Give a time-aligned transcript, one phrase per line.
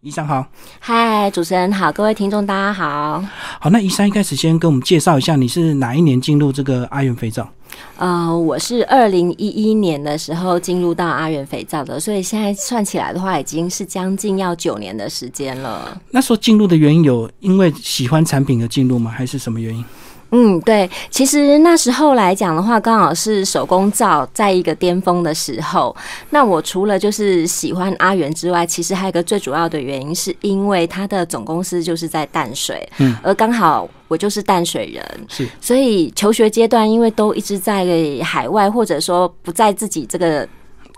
[0.00, 0.46] 医生好，
[0.78, 3.20] 嗨，主持人好，各位听众大家好。
[3.58, 7.48] 好，那医生一开始先跟我们介绍一下，你是哪一年进入这个阿元肥皂？
[7.96, 16.00] 呃，我是二零一一年的时候进入到阿元肥皂的，所以现在算起来的话，已经是将近要九年的时间了。
[16.12, 19.10] 那时候进入的原因有因为喜欢产品而进入吗？
[19.10, 19.84] 还是什么原因？
[20.30, 25.94] 嗯，对，其实那时候来讲的话，刚好是手工皂在一个巅峰的时候。
[26.30, 37.86] 那我除了就是喜欢阿元之外，其实还有一个最主要的原因，是因为他的总公司就是在淡水，嗯，而刚好我就是淡水人，是，所以求学阶段因为都一直在
[38.22, 40.46] 海外，或者说不在自己这个。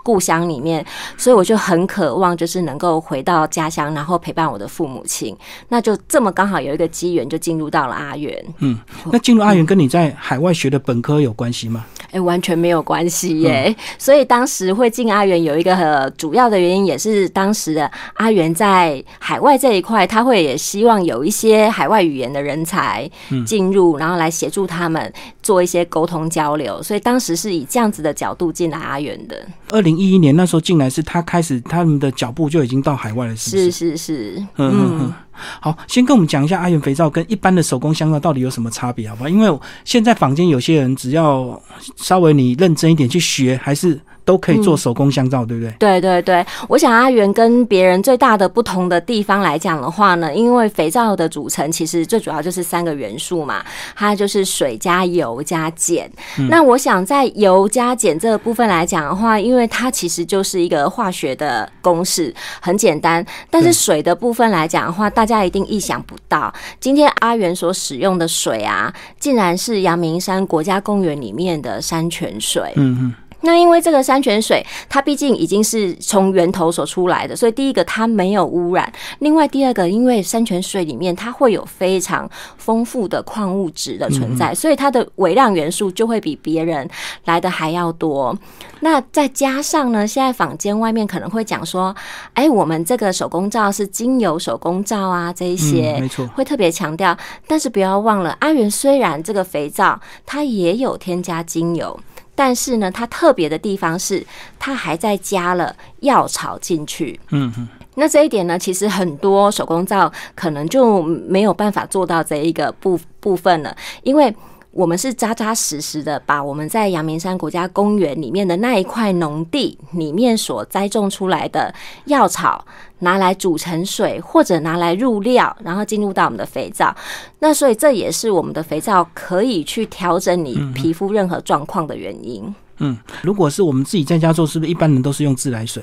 [0.03, 0.85] 故乡里面，
[1.17, 5.37] 所以我就很渴望，就是能够回到家乡，然后陪伴我的父母亲。
[5.69, 8.45] 那就这么刚好有一个机缘，就进入到了阿元。
[8.59, 8.79] 嗯，
[9.13, 11.85] 那进入阿元跟你在海外学的本科有关系吗？
[12.13, 13.75] 哎，完全没有关系耶。
[13.97, 23.09] 所以当时会进阿元有一个主要的原因，也是当时的阿元在海外这一块，他会也希望有一些海外语言的人才
[23.47, 26.83] 进入，然后来协助他们做一些沟通交流。
[26.83, 29.47] 所以当时是以这样子的角度进来阿元的。
[29.71, 35.15] 二零一一年那时候进来，是他开始他们的脚步就已经到海外了，是是是是，嗯嗯嗯。
[35.61, 39.29] 好，先跟我们讲一下阿元肥皂跟一般的手工香皂到底有什么差别，好不好？
[39.29, 41.61] 因为现在坊间有些人只要
[41.97, 44.01] 稍微你认真一点去学，还是。
[44.25, 45.73] 都可以做手工香皂，对不对？
[45.79, 53.65] 对对对，我想阿元跟别人最大的不同的地方来讲的话呢，因为肥皂的组成其实最主要就是三个元素嘛，
[53.97, 56.11] 它就是水加油加碱。
[56.49, 63.25] 那我想在油加碱这个部分来讲的话，因为它其实就是一个化学的公式，很简单。
[63.51, 72.73] 但是水的部分来讲的话，大家一定意想不到，今天阿元所使用的水啊，竟然是阳明山国家公园里面的山泉水。
[72.77, 73.15] 嗯嗯。
[73.43, 78.93] 那因为这个山泉水，它毕竟已经是从源头所出来的，所以第一个它没有污染。
[79.21, 86.89] 另外第二个，因为山泉水里面它会有非常丰富的矿物质的存在，所以它的微量元素就会比别人
[87.25, 88.37] 来的还要多。
[88.81, 91.95] 那再加上呢，现在坊间外面可能会讲说，
[92.35, 97.17] 哎，我们这个手工皂是精油手工皂啊，这一些没错，会特别强调。
[97.47, 101.99] 但是不要忘了，阿元虽然这个肥皂它也有添加精油。
[102.43, 104.27] 但是呢，它特别的地方是，
[104.59, 107.21] 它还在加了药草进去。
[107.33, 114.35] 嗯嗯，那这一点呢，其实很多手工皂可能就没有办法做到这一个部部分了，因为。
[114.73, 122.65] 我们是扎扎实实的把我们在阳明山国家公园里面的那一块农地里面所栽种出来的药草
[123.01, 126.95] 拿来煮成水，或者拿来入料，然后进入到我们的肥皂。
[127.41, 132.55] 那所以这也是我们的肥皂可以去调整你皮肤任何状况的原因。
[132.79, 135.83] 嗯，如果是我们自己在家做，是不是一般人都是用自来水？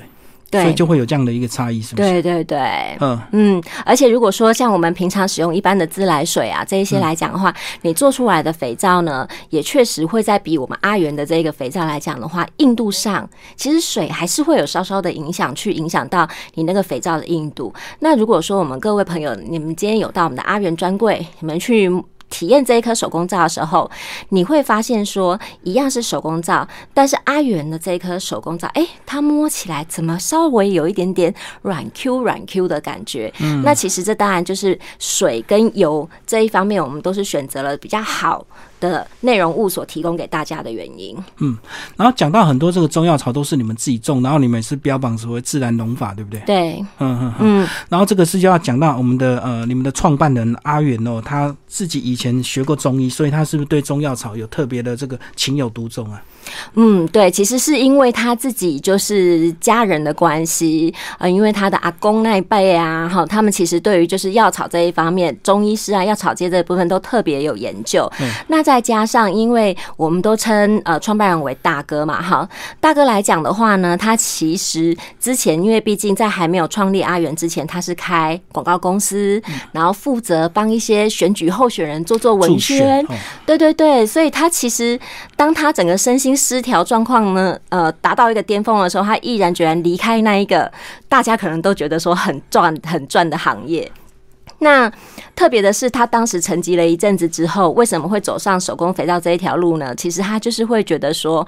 [0.50, 2.08] 所以就会有这样的一个差异，是不是？
[2.08, 17.72] 对对对，嗯嗯，而且如果说像我们平常使用一般的自来水啊，这一些来讲的话，你做出来的肥皂呢，也确实会在比我们阿元的这个肥皂来讲的话，硬度上，其实水还是会有稍稍的影响，去影响到你那个肥皂的硬度。
[17.98, 21.90] 那如果说我们各位朋友，你们今天有到我们的阿元专柜，你们去。
[22.30, 23.90] 体验这一颗手工皂的时候，
[24.30, 33.32] 你会发现说，一样是手工皂，但是阿元的这一颗手工皂，哎，它摸起来怎么稍微有一点点软 Q 软 Q 的感觉？
[33.40, 38.46] 嗯，那其实这当然就是水跟油这一方面，我们都是选择了比较好。
[38.80, 41.16] 的内容物所提供给大家的原因。
[41.38, 41.56] 嗯，
[41.96, 46.40] 然后讲到很多这个中药草都是你们自己种，然后你们是标榜所谓自然农法，对不对？
[46.46, 47.68] 对，嗯嗯嗯。
[47.88, 56.22] 然后这个是就要讲到我们的呃，你们的创办人阿元哦，他自己以前学过中医，所以他是不是对中药草有特别的这个情有独钟啊？
[56.74, 68.10] 嗯，对，其实是因为他自己就是家人的关系啊，因为他的阿公那一辈啊，哈，他们其实对于就是药草这一方面，中医师啊，药草界这一部分都特别有研究。
[68.48, 72.48] 那再加上，因为我们都称呃创办人为大哥嘛，哈，
[72.80, 79.40] 大哥来讲的话呢，他其实之前因为毕竟在还没有创立阿元之前，他是开广告公司，
[79.72, 83.06] 然后负责帮一些选举候选人做做文宣，
[83.44, 84.98] 对对对，所以他其实
[85.36, 90.70] 当他整个身心失调状况呢，呃，达到一个巅峰的时候，他毅然决然离开那一个
[91.08, 93.90] 大家可能都觉得说很赚、很赚的行业。
[94.60, 94.90] 那
[95.36, 99.94] 特别的是，他当时沉寂了一阵子之后，为什么会走上手工肥皂这一条路呢？
[99.94, 101.46] 其实他就是会觉得说，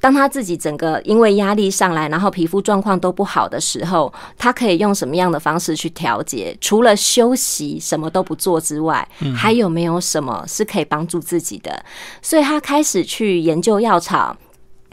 [0.00, 6.56] 当他自己整个因为压力上来，然后皮肤状况都不好的时候，他可以用什么样的方式去调节？
[6.60, 9.06] 除了休息什么都不做之外，
[9.36, 11.84] 还有没有什么是可以帮助自己的？
[12.22, 14.36] 所以他开始去研究药草。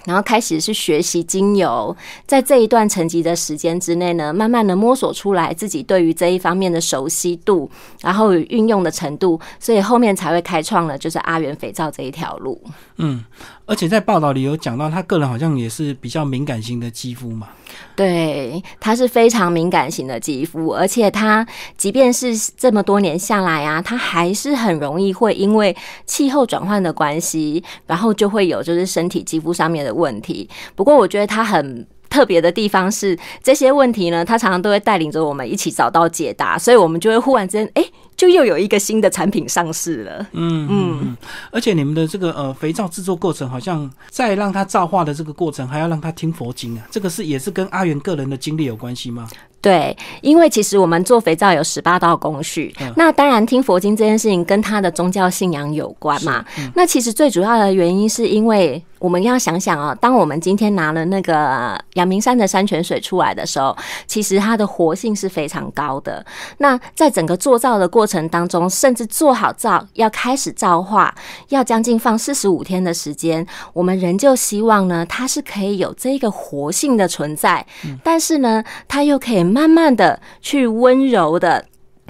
[0.06, 1.98] 然后开始是学习精油，
[2.28, 7.68] 在这一段沉寂的时间之内呢，慢慢的摸索出来自己对于这一方面的熟悉度，
[8.02, 12.62] 然后运用的程度，所以后面才会开创了就是阿元肥皂这一条路。
[12.98, 13.24] 嗯，
[13.66, 17.48] 而且在报道里有讲到，他个人好像也是比较敏感型的肌肤嘛。
[17.96, 21.46] 对，他是非常敏感型的肌肤，而且他
[21.76, 25.76] 即便是这么多年下来啊，他还是很容易会因为
[26.06, 30.50] 气候转换的关系，然后就会有就是身体肌肤上面的问题。
[30.76, 31.88] 不过我觉得他很。
[32.16, 37.84] 特别的地方是这些问题呢，他常常都会带领着我们一起找到解答，所以我们就会忽然之间，哎，
[38.16, 40.26] 就又有一个新的产品上市了。
[40.32, 41.18] 嗯嗯，
[41.52, 49.28] 而且你们的这个呃肥皂制作过程，好像在让它造化的这个过程，还要让它听佛经啊，这个是也是跟阿元个人的经历有关系吗？
[49.66, 56.46] 对，因为其实我们做肥皂有十八道工序，那当然听佛经这件事情跟他的宗教信仰有关嘛。
[56.76, 63.76] 那其实最主要的原因是因为我们要想想哦，当我们今天拿了那个阳明山的山泉水出来的时候，
[64.06, 66.24] 其实它的活性是非常高的。
[66.60, 71.12] 那在整个做皂的过程当中，甚至做好皂要开始皂化，
[71.50, 77.66] 要将近放四十五天的时间，我们仍旧希望呢，它是可以有这个活性的存在，
[78.04, 79.55] 但是呢，它又可以。
[79.56, 81.66] 慢慢的去温柔的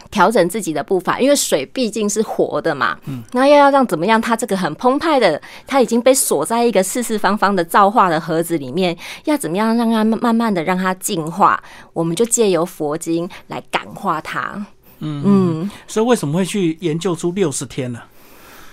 [0.09, 2.97] 调整自己的步伐，因为水毕竟是活的嘛。
[3.06, 4.19] 嗯，那又要让怎么样？
[4.19, 11.62] 它这个很澎湃的，它已经被锁在一个四四方方的造化的盒子里面，要怎么样让它慢慢的让它净化？
[11.94, 14.65] 我们就借由佛经来感化它。
[15.00, 18.00] 嗯嗯，所以为什么会去研究出六十天呢？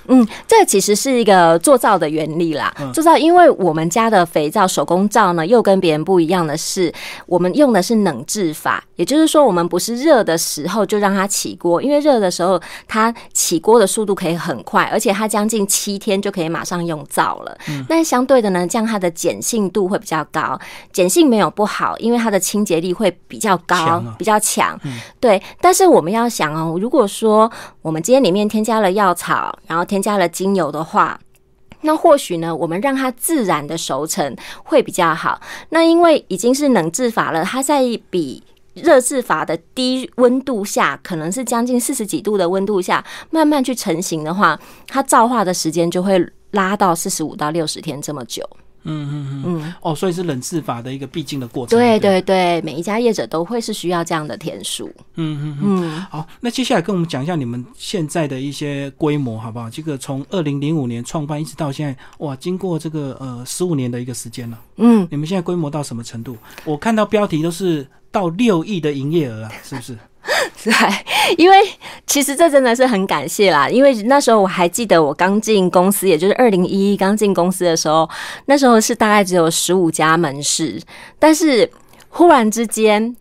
[0.07, 2.73] 嗯，这其实是一个做皂的原理啦。
[2.93, 6.93] 做皂，因为我们家的肥皂手工皂呢，又跟别人不一样的是，
[7.27, 17.57] 我们用的是冷制法，也就是说，我们不是热的时候就让它起锅，因为热的时候它起锅的速度可以很快，而且它将近七天就可以马上用皂了。
[17.89, 20.59] 但相对的呢，这样它的碱性度会比较高，
[20.93, 24.79] 碱性没有不好，因为它的清洁力会比较高，比较强。
[25.21, 27.51] 对，但是我们要想哦，如果说
[27.81, 31.21] 我们今天里面添加了药草，然后添加了精油的话，
[31.83, 34.35] 那或许呢，我们让它自然的熟成
[34.65, 35.39] 会比较好。
[35.69, 38.43] 那因为已经是冷制法了，它在比
[38.73, 48.49] 热制法的低温度下，可能是将近四十几度的温度下，慢慢去成型的话，它造化的时间就会拉到四十五到六十天这么久。
[48.85, 51.79] 嗯嗯嗯，哦，所以是冷制法的一个必经的过程。
[51.79, 54.91] 对对对，每一家业者都会是需要这样的天数。
[55.15, 56.01] 嗯嗯嗯。
[56.11, 59.71] 好，那接下来跟我们讲一下你们现在的一些规模，好不好？
[59.71, 64.59] 这个从二零零五年创办一直到现在，哇，经过这个呃十五年的一个时间了。
[64.77, 66.37] 嗯，你们现在规模到什么程度？
[66.65, 69.97] 我看到标题都是到六亿的营业额啊，是不是？
[70.65, 70.73] 对，
[71.37, 71.57] 因为
[72.07, 73.69] 其实这真的是很感谢啦。
[73.69, 78.09] 因为那时候我还记得，我刚进公司，也就是二零一一刚进公司的时候，
[78.47, 80.81] 那时候是大概只有十五家门市。
[81.19, 81.71] 但是
[82.09, 83.17] 忽然之间，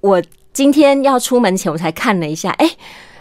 [0.00, 0.22] 我
[0.52, 2.70] 今天要出门前，我才看了一下，哎，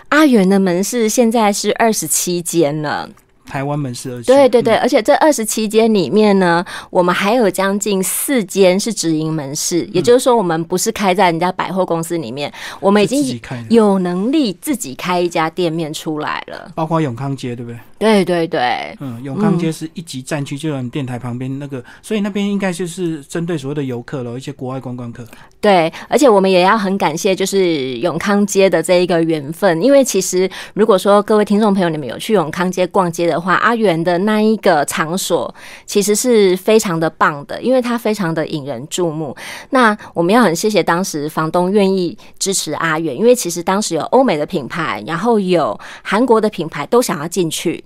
[0.09, 3.09] 阿元的门市现在是二十七间了。
[3.47, 12.51] 台湾门市二对对对，而且这二十七间里面呢，我们还有将近四间是直营门市，也就是说，我们不是开在人家百货公司里面，
[12.81, 13.39] 我们已经
[13.69, 17.79] 有能力自己开一家店面出来了，包括永康街，对不对？
[17.99, 25.25] 对对对，嗯，永康街是一级战区，就在电台旁边那个，所以那边应该就是针对所谓的游客了，一些国外观光客。
[25.59, 33.36] 对，而且我们也要很感谢，就是永康街的这一个缘分，因为其实如果说各位听众朋友你们有去永康街逛街的。
[33.39, 35.53] 话阿元的那一个场所
[35.85, 39.35] 其实是非常的棒的，因为它非常的引人注目。
[39.69, 47.83] 那我们要很谢谢当时房东愿意支持阿元，因为其实当时有欧美的品牌，然后有韩国的品牌都想要进去，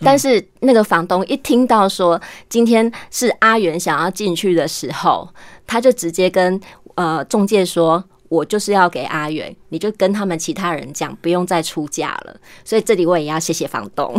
[0.00, 5.28] 但是那个房东一听到说今天是阿元想要进去的时候，
[5.66, 6.60] 他就直接跟
[6.94, 8.04] 呃中介说。
[8.32, 12.34] 我就是要给阿远，你就跟他们其他人讲，不用再出价了。
[12.64, 14.10] 所以这里我也要谢谢房东。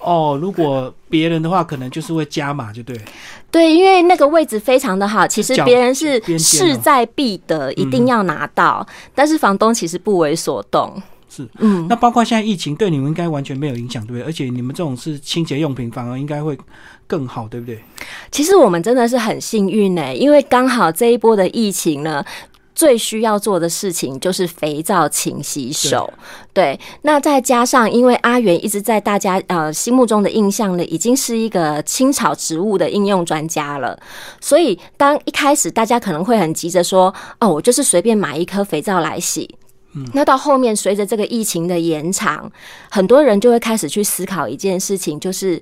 [0.00, 2.98] 哦，如果别人的话，可能就是会加码，就对。
[3.50, 8.86] 对，因为那个位置非常的好，其实别人是势在必得，一定要拿到。
[9.14, 11.02] 但是房东其实不为所动。
[11.28, 11.86] 是，嗯。
[11.90, 14.22] 那包括现在疫情对你们应该完全没有影响，对不对？
[14.22, 16.56] 而且你们这种是清洁用品，反而应该会
[17.06, 17.78] 更好，对不对？
[18.30, 22.24] 其实我们真的是很幸运呢，因为刚好这一波的疫情呢。
[22.78, 26.08] 最需要做的事情就是肥皂勤洗手，
[26.52, 26.78] 对。
[27.02, 33.98] 那再加上，因为阿元一直在大家呃心目中的印象呢，已经是一个青草植物的应用专家了。
[34.40, 39.52] 所以，当一开始大家可能会很急着说：“哦，我就是随便买一颗肥皂来洗。”
[40.14, 42.48] 那到后面，随着这个疫情的延长，
[42.88, 45.60] 很多人就会开始去思考一件事情，就是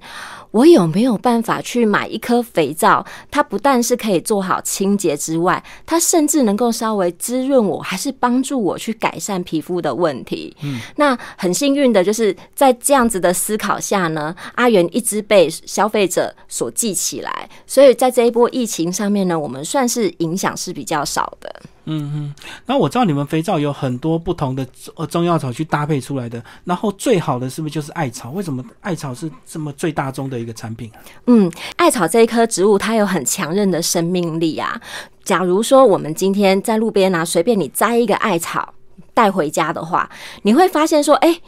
[0.50, 3.04] 我有没有办法去买一颗肥皂？
[3.30, 10.56] 它不但是可以做好清洁之外，它甚至能够稍微滋润我，还是帮助我去改善皮肤的问题。
[10.62, 21.62] 嗯，那很幸运的就是在这样子的思考下呢，阿元一直被消费者所记起来，所以在这一波疫情上面呢，我们算是影响是比较少的。
[21.88, 22.34] 嗯嗯，
[22.66, 24.66] 那我知道你们肥皂有很多不同的
[24.96, 28.32] 呃中药草去搭配出来的，然后最好的是不是就是艾草？
[28.32, 30.90] 为什么艾草是这么最大宗的一个产品？
[31.26, 34.80] 嗯，艾草这一棵植物它有很强韧的生命力啊。
[35.24, 38.74] 假如说我们今天在路边啊，随便你摘一个艾草
[39.14, 40.10] 带回家的话，
[40.42, 41.40] 你会发现说，哎，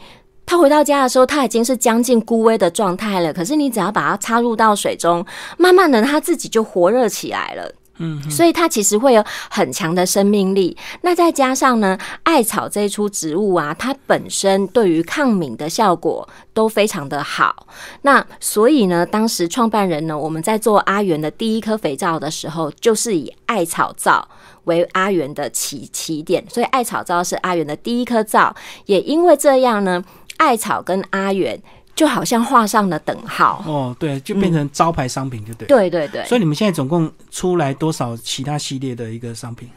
[0.45, 3.33] 它回到家的时候，它已经是将近枯萎的状态了。
[3.33, 5.25] 可是你只要把它插入到水中，
[5.57, 7.71] 慢慢的它自己就活热起来了。
[7.99, 10.75] 嗯，所以它其实会有很强的生命力。
[11.01, 17.67] 那再加上呢，艾草这一株植物啊，它本身对于抗敏的效果都非常的好。
[18.01, 24.27] 那所以呢，当时创办人呢，我们在做阿元的第一颗肥皂的时候，就是以艾草皂
[24.63, 26.43] 为阿元的起起点。
[26.49, 28.55] 所以艾草皂是阿元的第一颗皂。
[28.85, 30.03] 也因为这样呢，
[30.37, 31.61] 艾草跟阿元。
[31.99, 36.23] 就好像画上了等号哦，对，就变成招牌商品，就对，对对对。
[36.23, 39.67] 所以你们现在总共出来多少其他系列的一个商品？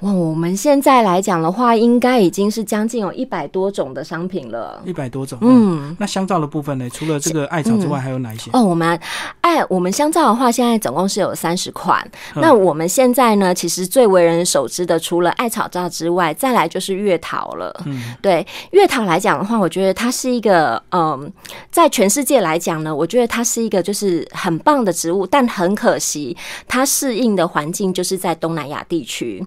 [0.00, 4.82] 哇，我们现在来讲的话，应该已经是将近有一百多种的商品了。
[4.84, 5.96] 一百多种，嗯。
[5.98, 6.88] 那香皂的部分呢？
[6.90, 8.50] 除了这个艾草之外，还有哪一些？
[8.52, 8.98] 哦，我们
[9.40, 12.04] 艾，我们香皂的话，现在总共是有三十款。
[12.34, 17.74] 那我们现在呢，其实最为人熟知的，除了艾草皂之外，再来就是月桃了。
[17.86, 21.30] 嗯，对，月桃来讲的话，我觉得它是一个，嗯，
[21.70, 29.44] 在全世界来讲呢，我觉得它是一个就是很棒的植物，但很可惜，它适应的环境就是在东南亚地区。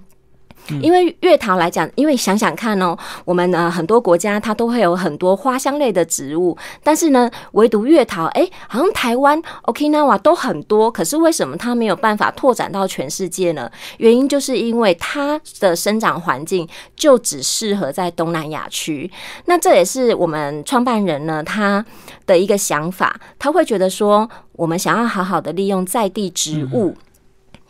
[0.81, 13.69] 因为月桃来讲，因为想想看哦，我们呢很多国家它都会有很多花香类的植物，但是呢，唯独月桃，哎，好像台湾 Okinawa 都很多，可是为什么它没有办法拓展到全世界呢？
[13.97, 19.09] 原因就是因为它的生长环境就只适合在东南亚区。
[19.45, 21.85] 那这也是我们创办人呢他
[22.25, 26.95] 的一个想法，他会觉得说，我们想要好好的利用在地植物。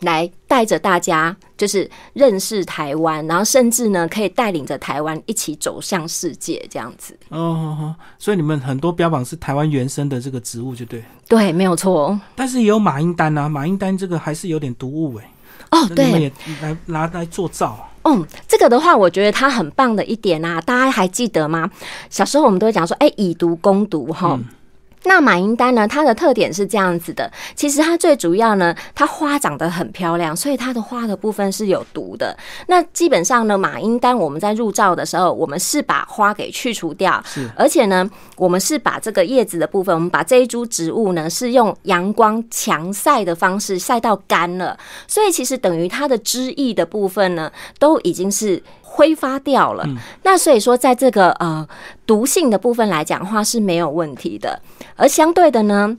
[0.00, 7.18] 来带着大家，就是认识台湾，然后甚至呢，可以带领着台湾一起走向世界，这样子。
[7.30, 11.02] 哦，所以你们很多标榜是台湾原生的这个植物，就对。
[11.28, 12.18] 对，没有错。
[12.34, 15.30] 但是也有马英丹啊，马英丹这个还是有点毒物哎。
[15.70, 16.20] 哦，对。
[16.20, 17.88] 也来拿来做造。
[18.02, 21.68] 嗯，这个的话，我觉得它很棒的一点啊，大家还记得吗？
[22.08, 24.38] 小时候我们都会讲说，哎，以毒攻毒，哈。
[25.06, 25.86] 那马英丹呢？
[25.88, 27.30] 它的特点是这样子的。
[27.54, 32.36] 其实它最主要呢，它花长得很漂亮，所以它的花的部分是有毒的。
[32.66, 37.22] 那基本上呢，马英丹我们在入灶的时候，我们是把花给去除掉，
[37.54, 44.78] 而且呢，我们是把这个叶子的部分，我们把这一株植物呢，是用阳光强晒的方式晒到干了。
[45.06, 48.62] 所以其实等于它的枝叶的部分呢，都已经是。
[48.96, 49.84] 挥发掉了，
[50.22, 51.68] 那所以说，在这个呃
[52.06, 54.60] 毒性的部分来讲话是没有问题的，
[54.96, 55.98] 而相对的呢。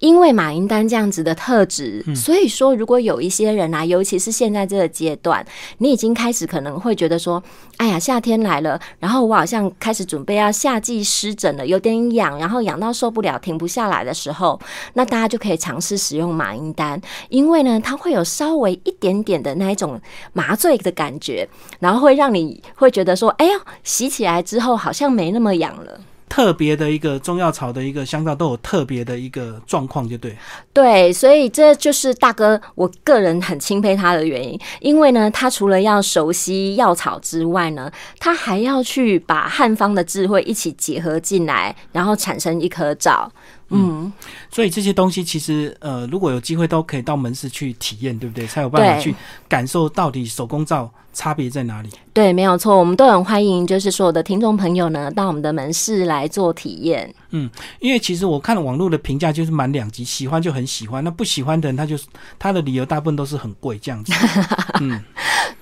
[0.00, 5.46] 因为马英丹这样子的特质，所以说如果有一些人啊，尤其是现在这个阶段，
[5.78, 7.42] 你已经开始可能会觉得说，
[7.76, 14.58] 哎呀，夏天来了，然后我好像开始准备要夏季湿疹了，有点痒，然后痒到受不了，停不下来的时候，
[14.94, 20.00] 那大家就可以尝试使用马英丹，因为呢，它会有稍微一点点的那一种
[20.32, 21.46] 麻醉的感觉，
[21.78, 23.52] 然后会让你会觉得说，哎呀，
[23.84, 26.00] 洗起来之后好像没那么痒了。
[26.30, 30.34] 特别的一个中药草的一个香皂都有特别的一个状况，就对。
[30.72, 43.30] 对，所以这就是大哥我个人很钦佩他的原因，因为呢，他除了要熟悉药草之外呢，他还要去把汉方的智慧一起结合进来，然后产生一颗皂。
[43.72, 44.12] 嗯，
[44.50, 48.46] 所以这些东西其实呃，如果有机会都可以到门市去体验，对不对？
[48.46, 49.14] 才有办法去
[49.48, 51.90] 感受到底手工皂差别在哪里。
[52.12, 57.14] 对，没有错，我们都很欢迎，就是所有的听众朋友呢，到我们的门市来做体验。
[57.30, 57.48] 嗯，
[57.78, 62.06] 因为其实我看网络的评价就是蛮两极，喜欢就很喜欢，那不喜欢的人他就是
[62.38, 64.12] 他的理由大部分都是很贵这样子。
[64.80, 65.00] 嗯，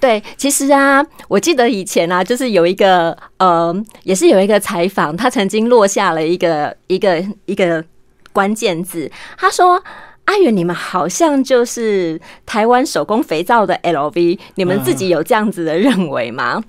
[0.01, 3.75] 对，其实啊，我记得以前啊，就是有一个呃，
[4.05, 7.85] 也是有一个采访，他曾经落下了一个一个一个。
[8.31, 9.83] 关键字，他说
[10.29, 16.63] ：“阿元，你们好像就是台湾手工肥皂的 LV，你们自己有这样子的认为吗？”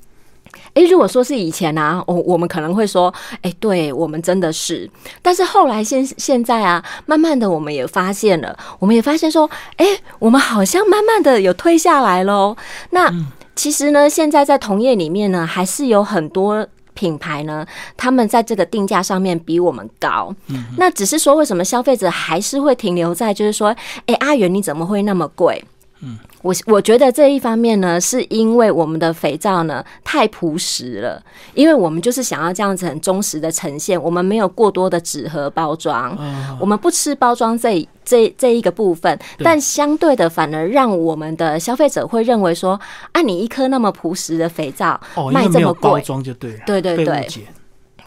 [0.75, 3.13] 诶，如果说是以前啊，我我们可能会说
[3.43, 4.89] ：“诶，对我们真的是。”
[5.21, 12.55] 但是后来现现在啊，慢慢的我们也发现了，我们也发现说：“诶，我们好像慢慢的有退下来喽。”
[12.91, 13.13] 那。
[13.55, 16.65] 其实呢，现在在同业里面呢，还是有很多
[16.99, 17.65] 品牌呢，
[17.95, 20.35] 他们在这个定价上面比我们高。
[20.47, 23.73] 嗯，那只是说，为什么消费者还是会停留在就是说，
[24.05, 25.63] 哎，阿元你怎么会那么贵？
[26.01, 31.21] 嗯，我我觉得这一方面呢，是因为我们的肥皂呢太朴实了，
[31.53, 36.17] 因为我们就是想要这样子很忠实的呈现，我们没有过多的纸盒包装，
[36.59, 42.79] 我们不吃包装这这这一个部分，但相对的反而让我们的消费者会认为说，
[43.11, 44.99] 啊，你一颗那么朴实的肥皂
[45.33, 47.27] 卖这么贵，包装就对了，对对对。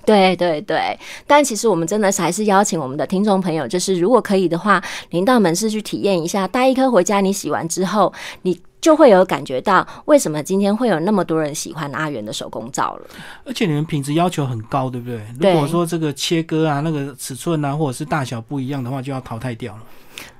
[0.04, 13.06] 对对对，但其实我们真的是还是邀请我们的听众朋友，就是如果可以的话，您到门市去体验一下，带一颗回家，你洗完之后，你就会有感觉到为什么今天会有那么多人喜欢阿元的手工皂了。
[13.44, 15.21] 而且你们品质要求很高，对不对？
[15.38, 19.82] 如果说这个切割啊，那个尺寸啊，或者是大小不一样的话，就要淘汰掉了。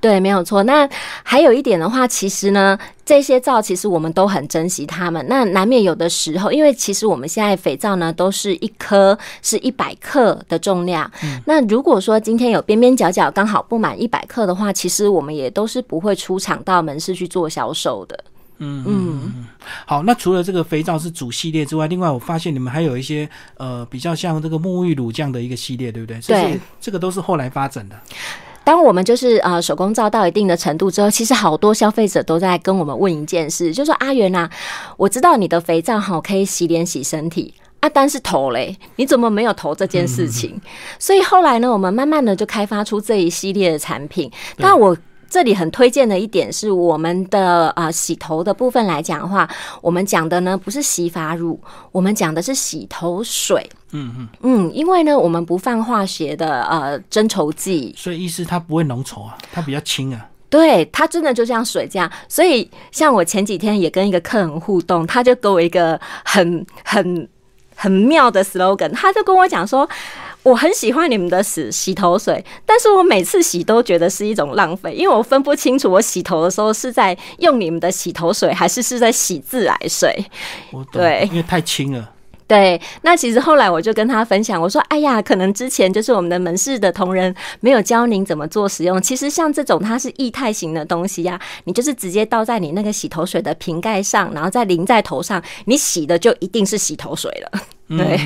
[0.01, 0.63] 对，没有错。
[0.65, 0.89] 那
[1.23, 5.25] 还有一点的话，其实呢，这些皂其实我们都很珍惜它们。
[5.29, 11.09] 那难免有的时候，因为其实我们现在肥皂呢，都是一颗是一百克的重量。
[11.45, 18.25] 那如果说今天有边边角角刚好不满一百克的话，其实我们也都是不会出厂到门市去做销售的。
[18.59, 19.47] 嗯嗯。
[19.87, 26.21] 好，那除了这个肥皂是主系列之外，另外我发现你们还有一些呃比较像这个沐浴乳这样的一个系列，对不对？
[26.21, 27.97] 对，这个都是后来发展的。
[28.65, 34.49] 当我们就是呃手工皂到一定的程度之后，其实好多消费者都在跟我们问一件事，就说阿元呐，
[34.97, 40.61] 我知道你的肥皂好可以洗脸洗身体，啊，但是头嘞，你怎么没有头这件事情？
[40.99, 44.31] 所以后来呢，我们慢慢的就开发出这一系列的产品。
[44.57, 44.97] 那我。
[45.33, 49.49] 这里很推荐的一点是，我们的啊洗头的部分来讲的话，
[49.81, 51.59] 我们讲的呢不是洗发乳，
[51.91, 53.67] 我们讲的是洗头水。
[53.93, 60.29] 嗯嗯嗯，因为呢我们不放化学的呃增稠剂，所以意思它不会浓稠啊，它比较轻啊。
[60.51, 62.13] 对，它真的就像水这样。
[62.29, 67.27] 所以像我前几天也跟一个客人互动，他就给我一个很很
[67.75, 69.89] 很妙的 slogan，他就跟我讲说。
[70.43, 80.25] 我很喜欢你们的洗洗头水，但是我每次洗都觉得是一种浪费，因为我分不清楚我洗头的时候是在用你们的洗头水，还是是在洗自来水。
[80.91, 82.11] 对，因为太轻了。
[82.49, 89.01] 对，那其实后来我就跟他分享，我说：“哎呀，可能之前就是我们的门市的同仁没有教您怎么做使用。
[89.01, 97.63] 其实像这种它是液态型的东西呀，你就是直接倒在你那个洗头水的瓶盖上，然后再淋在头上，你洗的就一定是洗头水了。
[97.97, 98.19] 对，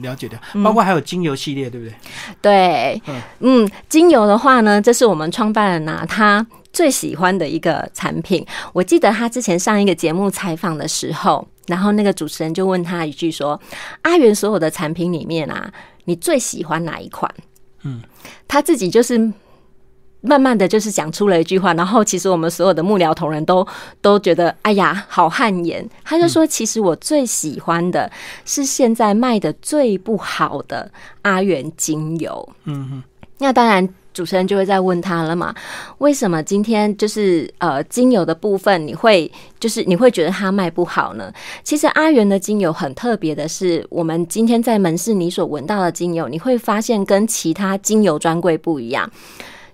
[0.00, 0.38] 了解的。
[0.62, 1.94] 包括还有精油系列，对不对？
[2.40, 3.02] 对，
[3.40, 6.46] 嗯，精油的话呢，这是我们创办人啊，他。
[6.72, 13.60] 最喜欢的一个产品，我记得他之前上一个节目采访的时候，然后那个主持人就问他一句说
[14.00, 15.70] ：“阿元所有的产品里面啊，
[16.06, 17.30] 你最喜欢哪一款？”
[17.84, 18.00] 嗯，
[18.48, 19.18] 他自己就是
[20.22, 23.66] 慢慢的就是讲出了一句话，然后其实我们所有的幕僚同仁都
[24.00, 25.86] 都觉得哎呀好汗颜。
[26.02, 28.10] 他就说：“其实我最喜欢的
[28.44, 30.90] 是现在卖的最不好的
[31.22, 33.02] 阿元精油。”嗯哼，
[33.38, 33.88] 那当然。
[34.14, 35.54] 主持人就会在问他了嘛？
[35.96, 41.32] 为什么今天就是呃精油的部分，你会就是你会觉得它卖不好呢？
[41.64, 49.10] 其实阿元的精油很特别的是，我们今天在门市你所闻到的精油，你会发现跟其他精油专柜不一样。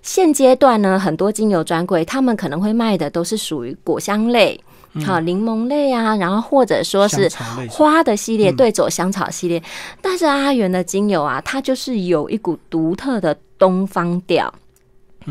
[0.01, 4.59] 现阶段呢，很多精油专柜他们可能会卖的都是属于果香类。
[5.05, 7.29] 好，柠檬类啊，然后或者说是
[7.69, 9.61] 花的系列，对，走香草系列。
[10.01, 14.51] 但是阿元的精油啊，它就是有一股独特的东方调，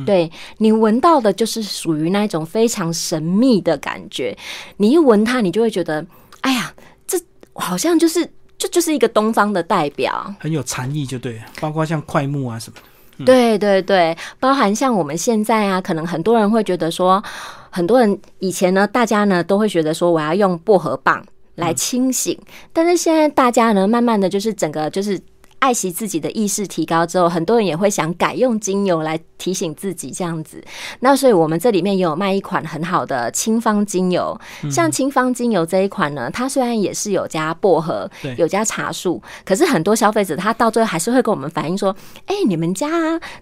[0.07, 4.37] 对你闻到的就是属于那一种非常神秘的感觉。
[4.77, 6.07] 你一闻它，你就会觉得，
[6.43, 6.73] 哎呀，
[7.05, 7.19] 这
[7.55, 8.25] 好像就是
[8.57, 11.43] 就就是一个东方的代表，很有禅意，就对。
[11.61, 12.83] 包括像快木啊什么的，
[13.25, 17.23] 对对对，包含像我们现在啊，可能很多人会觉得说。
[17.71, 21.23] 很多人以前呢，大家呢都会觉得说我要用薄荷棒
[21.57, 22.37] 来清醒，
[22.73, 25.21] 但是现在大家呢，慢慢的就是整个就是。
[25.59, 30.63] 爱惜自己的意识提高之后，很多人也会想改用精油来提醒自己这样子。
[31.01, 34.39] 那所以我们这里面也有卖一款很好的清芳精油，
[34.71, 41.95] 像清芳精油这一款呢，它虽然也是有加薄荷，有加茶树，可是很多消费者他到最后还是会跟我们反映说
[42.27, 42.89] ：“哎，你们家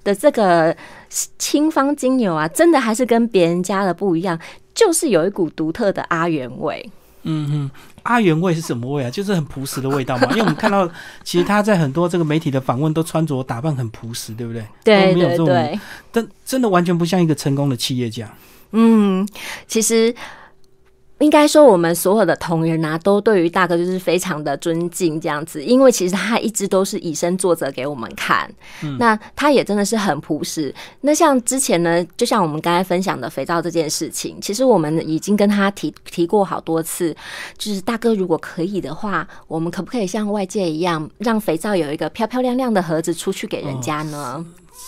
[0.02, 0.74] 的这个
[1.38, 4.38] 清芳精油啊，真的还是跟别人家的不一样，
[4.74, 6.90] 就是有一股独特的阿元味。”
[7.28, 7.70] 嗯嗯。
[8.06, 9.10] 阿元味是什么味啊？
[9.10, 10.28] 就是很朴实的味道嘛。
[10.32, 10.88] 因为我们看到，
[11.22, 14.64] 其实他在很多这个媒体的访问都穿着打扮很朴实，对不对？
[14.82, 15.78] 对对对。
[16.10, 18.32] 但真的完全不像一个成功的企业家。
[18.72, 19.26] 嗯，
[19.68, 20.14] 其实
[21.18, 28.50] 应该说，我们所有的同仁啊，都对于大哥就是非常的尊敬，这样子，因为其实他一直都是以身作则给我们看。
[28.82, 30.74] 嗯，那他也真的是很朴实。
[31.00, 37.16] 那像之前呢，就像我们刚才分享的肥皂这件事情，其实我们已经跟他提提过好多次，
[37.56, 44.44] 就是大哥如果可以的话，我们可不可以像外界一样，让肥皂有一个漂漂亮亮的盒子出去给人家呢？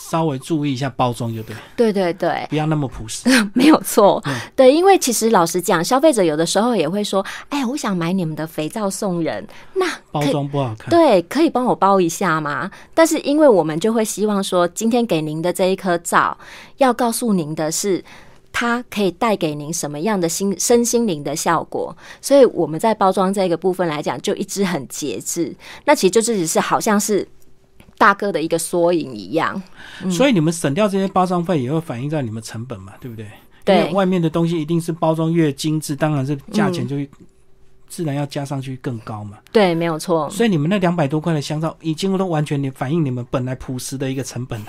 [0.09, 4.23] 稍微注意一下包装就对，对对对，不要那么朴实， 没有错。
[4.55, 16.37] 对，因为其实老实讲，消费者有的时候也会说：“哎，我想买你们的肥皂送人，那包装不好看，对，可以帮我包一下吗？”但是因为我们就会希望说，今天给您的这一颗皂，
[16.77, 18.03] 要告诉您的是，
[18.51, 25.55] 它可以带给您什么样的心身心灵的效果，所以我们在包装这个部分来讲，就一直很节制。
[25.85, 27.27] 那其实就只是好像是。
[27.99, 29.61] 大哥的一个缩影一样，
[30.09, 33.27] 所以你们省掉这些包装费，也会反映在你们成本嘛，对不对？
[33.65, 36.95] 对，外面的东西一定是包装越精致，当然这价钱就
[37.89, 39.37] 自然要加上去更高嘛。
[39.51, 40.29] 对，没有错。
[40.29, 44.67] 所以你们那两百多块的香皂，已经都完全反映你们本来朴实的一个成本了。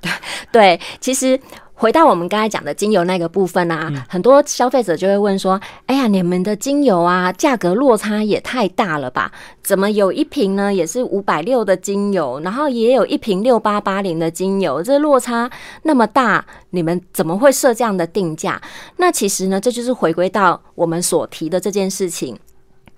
[0.00, 0.12] 对
[0.52, 1.40] 对，其实。
[1.80, 9.30] 回到我们刚才讲的精油那个部分啊，很多消费者就会问说：“哎呀，你们的精油啊，价格落差也太大了吧？
[9.62, 15.48] 怎么有一瓶呢也是五百六的精油，然后也有一瓶六八八零的精油，这落差
[15.84, 18.60] 那么大，你们怎么会设这样的定价？”
[18.98, 22.36] 那其实呢，这就是回归到我们所提的这件事情。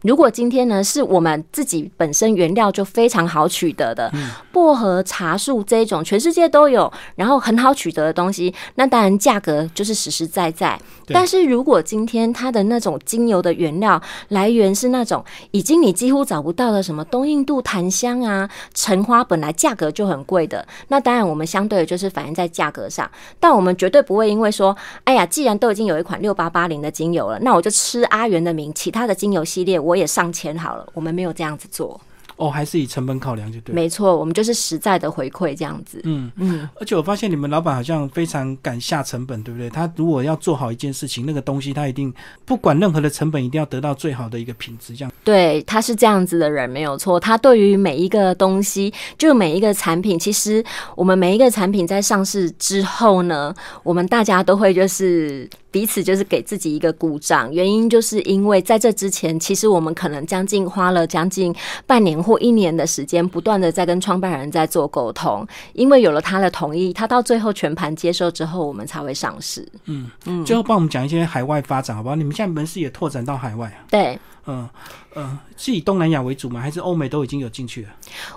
[0.03, 4.11] 如果今天呢是我们自己本身原料就非常好取得的
[4.51, 10.81] 薄荷茶树这种全世界都有，然后很好取得的东西，那当然价格就是实实在在。
[11.13, 23.11] 但是如果今天它的那种精油的原料来源是那种已经你几乎找不到的什么东印度檀香啊、橙花，本来价格就很贵的，那当然我们相对的就是反映在价格上。
[23.39, 29.90] 但我们绝对不会因为说，哎呀，既然都已经有一款六八八零的精油了，那我就吃阿元的名，其他的精油系列我。
[29.91, 32.01] 我也上千好了，我们没有这样子做。
[32.37, 33.75] 哦，还是以成本考量就对。
[33.75, 36.01] 没错，我们就是实在的回馈这样子。
[36.05, 36.67] 嗯嗯。
[36.81, 39.69] 而且我发现你们老板好像非常敢下成本，对不对？
[39.69, 42.11] 他如果要做好一件事情，那个东西他一定
[42.47, 44.97] 不管任何的成本，一定要得到最好的一个品质。
[44.97, 45.13] 这样。
[45.23, 47.21] 对，他是这样子的人，没有错。
[47.21, 50.65] 他对于每一个东西，就每一个产品，其实
[50.97, 55.47] 我们每一个产品在上市之后呢，我们大家都会就是。
[55.71, 61.55] 彼此就是给自己一个鼓掌，原因就是因为在这之前，其实我们可能将近花了将近
[61.87, 69.67] 半年或一年的时间，不断的在跟创办人在做沟通，因为有了他的同意，他到最后全盘接受之后，我们才会上市。
[69.87, 72.17] 嗯嗯，最后帮我们讲一些海外发展，好不好？
[72.17, 73.87] 你们现在门市也拓展到海外啊？
[73.91, 74.19] 对。
[74.51, 74.69] 嗯
[75.17, 76.61] 嗯，是以东南亚为主吗？
[76.61, 77.89] 还是欧美都已经有进去了？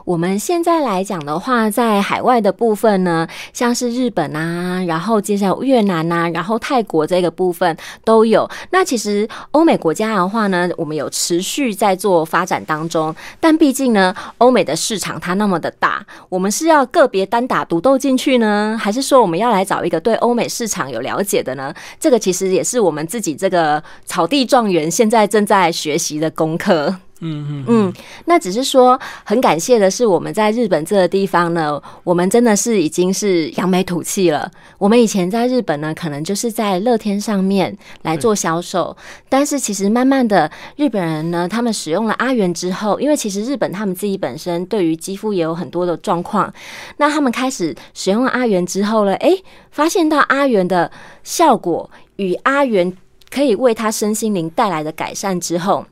[0.06, 8.50] 我们现在来讲的话，在海外的部分呢，像是日本啊，然后接下来越南啊，然后泰国这个部分都有。
[8.72, 13.16] 那其实欧美国家的话呢，我们有持续在做发展当中。
[13.40, 21.74] 但毕竟呢，欧美的市场它那么的大，我们是要个别单打独斗进去呢，还是说我们要来找一个对欧美市场有了解的呢？
[22.00, 25.94] 这个其实也是我们自己这个草地状元现在正在学。
[25.94, 27.94] 学习的功课，嗯嗯嗯，
[28.26, 34.52] 那只是说很感谢的是，我们在日本这个地方呢，我们真的是已经是扬眉吐气了。
[34.78, 38.96] 我们以前在日本呢，可能就是在乐天上面来做销售，
[39.30, 46.54] 但是其实慢慢的，日本人呢，他们使用了阿元之后，因为其实日本他们自己本身对于肌肤也有很多的状况，
[46.98, 50.92] 那他们开始使用了阿元之后呢，诶，发现到阿元的
[51.24, 52.92] 效果与阿元。
[53.34, 55.84] 可以为他身心灵带来的改善之后，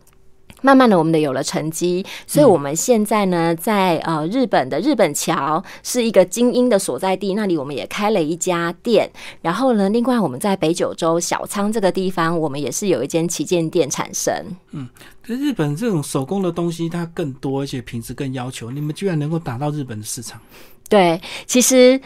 [0.61, 9.09] 慢慢的我们的有了成绩，所以我们现在呢，在呃日本的日本桥是一个精英的所在地，那里我们也开了一家店。
[9.41, 14.31] 然后呢，另外我们在北九州小仓这个地方，我们也是有一间旗舰店产生。
[14.69, 14.87] 嗯，
[15.25, 20.39] 可日本这种手工的东西它更多，而且品质更要求，你们居然能够打到日本的市场？
[20.87, 21.99] 对，其实。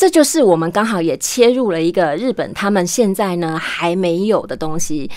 [0.00, 5.10] 这就是我们刚好也切入了一个日本，他们现在呢还没有的东西，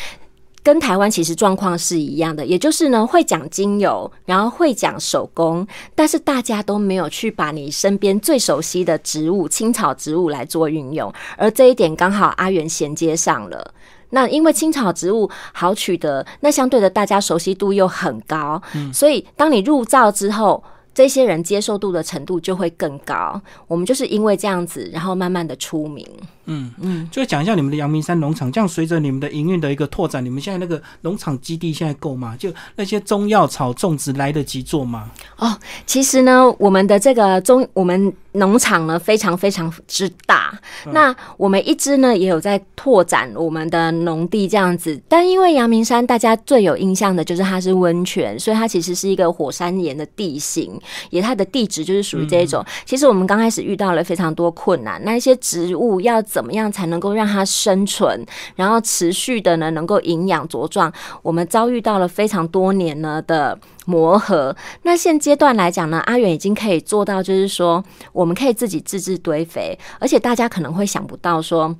[0.61, 5.65] 跟台湾其实状况是一样的，也就是呢会讲精油，然后会讲手工，
[5.95, 13.73] 但是大家都没有去把你身边最熟悉的植物青草植物来做运用，而这一点刚好阿元衔接上了。
[14.09, 20.61] 那因为青草植物好取得，那相对的大家熟悉度又很高，所以当你入灶之后。
[20.93, 26.07] 这些人接受度的程度就会更高，我们就是因为这样子，然后慢慢的出名。
[26.45, 32.35] 嗯嗯，就讲一下你们的阳明山农场，这样随着你们的营运的一个拓展，你们现在那个农场基地现在够吗？
[32.37, 35.09] 就那些中药草种植来得及做吗？
[35.37, 40.57] 哦，其实呢，我们的这个中我们农场呢非常非常之大，
[40.91, 50.79] 那我们一直呢也有在拓展我们的农地这样子，但因为阳明山大家最有印象的就是它是温泉，所以它其实是一个火山岩的地形，
[51.09, 52.65] 也它的地质就是属于这一种。
[52.85, 60.91] 其实我们刚开始遇到了非常多困难，那一些植物要怎么样才能够让它生存，然后持续的呢能够营养茁壮，
[61.21, 63.59] 我们遭遇到了非常多年呢的。
[63.85, 71.75] 磨合，那现阶段来讲呢，阿远已经可以做到，就是说，我们可以自己自制堆肥，而且大家可能会想不到说。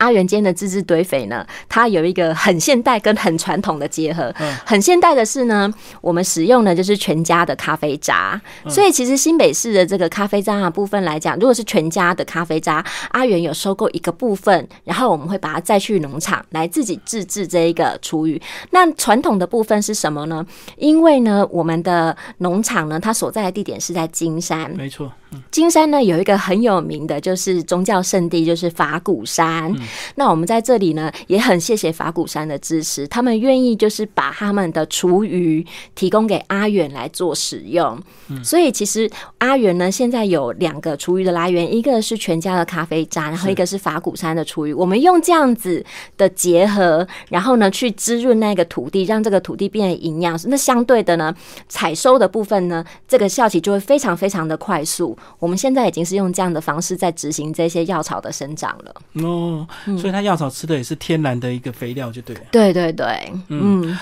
[0.00, 4.34] 阿元间的自制堆肥呢，它有一个很现代跟很传统的结合。
[4.64, 8.40] 很现代的是呢，我们使用的就是全家的咖啡渣。
[8.66, 18.40] 所以其实新北市的这个咖啡渣的部分来讲，如果是全家的咖啡渣，阿元有收购一个部分，然后我们会把它再去农场来自己自制这一个厨余。
[18.70, 20.44] 那传统的部分是什么呢？
[20.78, 24.70] 因为呢，我们的农场呢，它所在的地点是在金山。
[24.74, 25.12] 没错。
[25.52, 29.72] 金山呢有一个很有名的，就是宗教圣地，就是法鼓山。
[30.14, 37.98] 那我们在这里呢，也很谢谢法鼓山的支持，他们愿意就是把他们的厨余提供给阿远来做使用。
[38.44, 44.72] 所以其实阿远呢，现在有两个厨余的来源，一个是全家的咖啡渣，然后一个是法鼓山的厨余。
[44.72, 45.84] 我们用这样子
[46.16, 50.38] 的结合，然后呢去滋润那个土地，让这个土地变得营养。
[50.44, 51.34] 那相对的呢，
[51.68, 55.16] 采收的部分呢，这个效期就会非常非常的快速。
[55.38, 59.24] 我们现在已经是用这样的方式在执行这些药草的生长了。
[59.24, 59.66] 哦，
[59.98, 62.42] 所以它药草吃的也是天然的一个肥料，就对了。
[62.50, 63.98] 对对对，嗯。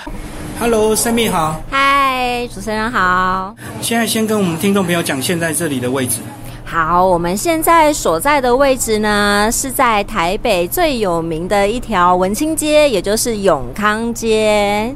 [0.58, 1.60] Hello，生命好。
[1.70, 3.54] 嗨，主持人好。
[3.80, 6.20] 现在先跟我们听众朋友讲现在这里的位置。
[6.64, 14.94] 好，我们现在所在的位置呢，是在台北最有名的一条文青街，也就是永康街。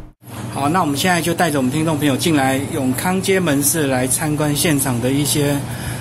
[0.53, 5.57] 好，那我们现在就带着我们听众朋友进来永康街门市来参观现场的一些。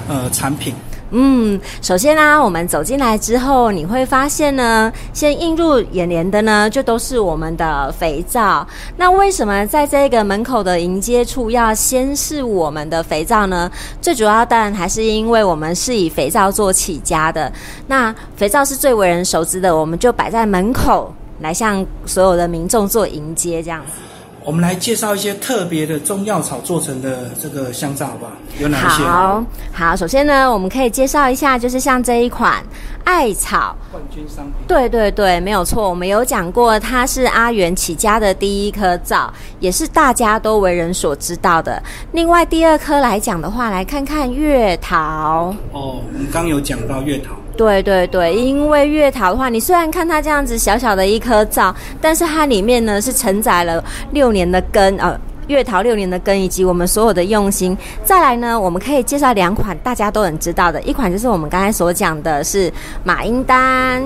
[0.07, 0.73] 呃，产品。
[1.13, 8.65] 嗯，首先呢，我们走进来之后，你会发现呢，先映入眼帘的呢，就都是我们的肥皂。
[8.95, 13.69] 那为什么在这个门口的迎接处要先是我们的肥皂呢？
[14.01, 17.51] 最主要当然还是因为我们是以肥皂做起家的。
[17.87, 24.10] 那肥皂是最为人熟知的，我们就摆在门口来向所有的民众做迎接，这样子。
[24.43, 28.31] 我们来介绍一些特别的中药草做成的这个香皂，好不好？
[28.59, 29.03] 有哪些？
[29.03, 32.63] 好，好，首先呢，我们可以介绍一下，就是像这一款
[33.03, 34.53] 艾草冠军商品。
[34.67, 41.81] 对对对，没有错，我们有讲过，它是阿元起家的第一颗皂，也是大家都为人所知道的。
[42.11, 45.53] 另外第二颗来讲的话，来看看月桃。
[45.71, 47.35] 哦，我们刚有讲到月桃。
[47.61, 57.77] 对对对，因为月桃的话，你虽然看它这样子小小的一颗皂，但是它里面呢是承载了六年的根，呃，月桃六年的根以及我们所有的用心。
[58.03, 64.01] 再来呢，我们可以介绍两款大家都很知道的，一款就是我们刚才所讲的是马英丹。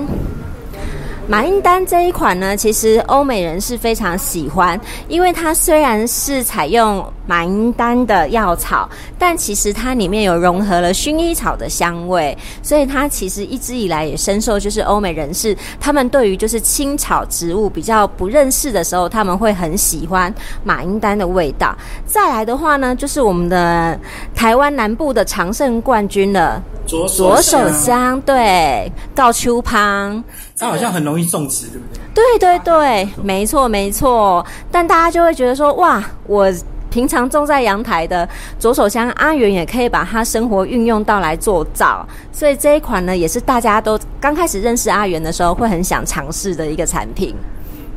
[1.28, 21.76] 马英丹这一款呢，其实欧美人是非常喜欢，因为它虽然是采用马英丹的药草，但其实它里面有融合了薰衣草的香味，所以它其实一直以来也深受就是欧美人士他们对于就是青草植物比较不认识的时候，他们会很喜欢马英丹的味道。
[22.06, 23.98] 再来的话呢，就是我们的
[24.32, 26.62] 台湾南部的常胜冠军了。
[26.86, 27.08] 左
[27.42, 30.22] 手香，对，告秋旁，
[30.58, 32.38] 它好像很容易种植，对不对？
[32.38, 34.44] 对对对，没错没错。
[34.70, 36.50] 但大家就会觉得说，哇，我
[36.90, 38.26] 平常种在阳台的
[38.58, 47.34] 左手香，阿元也可以把它生活运用到来做皂，所以这一款呢，也是大家都刚开始认识阿元的时候会很想尝试的一个产品。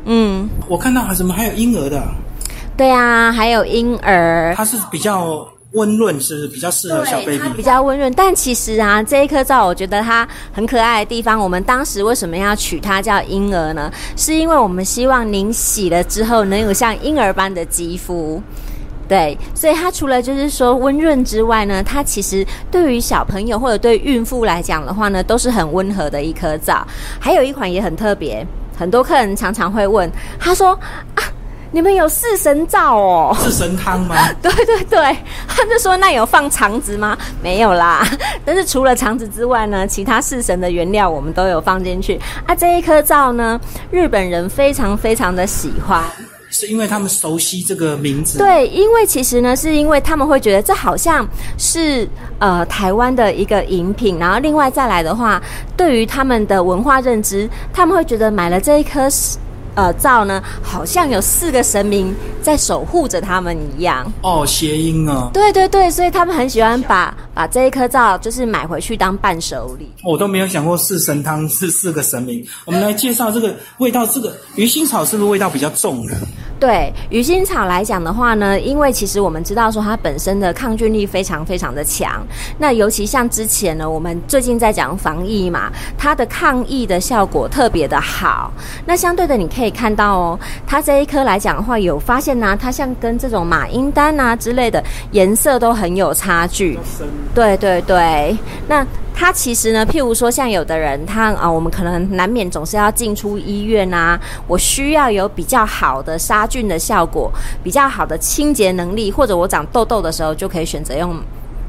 [0.04, 2.02] 嗯，我看到还什么还有婴儿的，
[2.76, 5.48] 对啊，还有婴儿，它是比较。
[5.72, 8.12] 温润是比较适合小 baby，比较温润。
[8.14, 13.90] 但其实啊，这一颗皂我觉得它很可爱的地方，我们当时为什么要取它叫婴儿呢？
[14.16, 18.42] 是因为我们希望您洗了之后能有像婴儿般的肌肤。
[19.08, 26.86] 对，所以它除了就是说温润之外呢，它其实对于小朋友或者对孕妇来讲的话呢，都是很温和的一颗皂。
[27.20, 28.44] 还有一款也很特别，
[28.76, 30.70] 很多客人常常会问，他说
[31.14, 31.22] 啊。
[31.72, 33.36] 你们有四神皂哦？
[33.38, 34.16] 四神汤吗？
[34.42, 37.16] 对对对，他就说那有放肠子吗？
[37.42, 38.04] 没有啦。
[38.44, 42.20] 但是除了肠子之外呢，其他四神的原料我们都有放进去。
[42.44, 46.02] 啊，这一颗皂呢，日本人非常非常的喜欢。
[46.52, 48.36] 是因为他们熟悉这个名字。
[48.36, 51.24] 对，因为其实呢，是因为他们会觉得这好像
[51.56, 52.08] 是
[52.40, 55.40] 呃台湾的一个饮品，然后另外再来的话，
[55.76, 59.08] 对于他们的文化认知，他们会觉得买了这一颗。
[59.74, 64.10] 呃，灶呢，好像有四个神明在守护着他们一样。
[64.22, 65.30] 哦，谐音哦。
[65.32, 69.90] 对对对，所以他们很喜欢把把这一颗灶，就是买回去当伴手礼。
[70.04, 72.44] 我都没有想过四神汤是 四个神明。
[72.64, 76.14] 我们来介绍这个味道，这个鱼腥草是不是味道比较重的？
[76.58, 82.22] 对鱼腥草来讲的话呢，因为其实我们知道说它本身的抗菌力非常非常的强。
[82.58, 88.52] 那尤其像之前呢，我们最近在讲防疫嘛，它的抗疫的效果特别的好。
[88.84, 96.78] 那相对的，你可以看到哦，它这一颗来讲的话，有发现呢，它像跟这种马英丹啊之类的颜色都很有差距。
[97.34, 98.36] 对对对，
[98.68, 98.86] 那。
[99.12, 107.30] 它其实呢，譬如说，像有的人，他啊，我们可能难免总是要进出医院啊，我需要有比较好的杀菌的效果，
[107.62, 111.14] 比较好的清洁能力，或者我长痘痘的时候，就可以选择用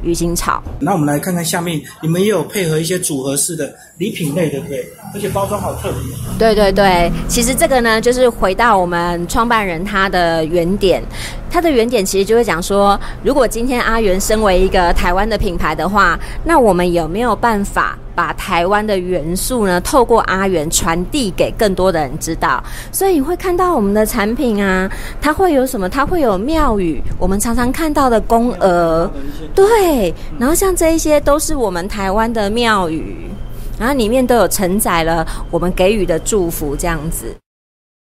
[0.03, 0.61] 鱼腥草。
[0.79, 4.87] 那我们来看看下面，你们也有配合一些组合式的礼品类，对不对？
[5.13, 5.99] 而且包装好特别。
[6.39, 11.03] 对对对，其实这个呢，就是回到我们创办人他的原点。
[11.51, 22.63] 它的原点其实就会讲说，如果今天阿元身为一个台湾的品牌的话，那我们有没有办法把台湾的元素呢，透过阿元传递给更多的人知道？
[22.91, 25.89] 所以你会看到我们的产品啊，它会有什么？
[25.89, 29.11] 它会有庙宇，我们常常看到的宫娥，
[29.53, 33.29] 对，然后像这一些都是我们台湾的庙宇，
[33.77, 37.35] 然后里面都有承载了我们给予的祝福，这样子。